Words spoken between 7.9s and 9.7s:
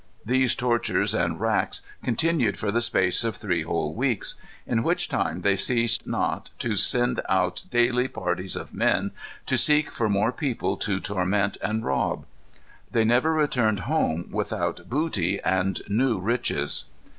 parties of men to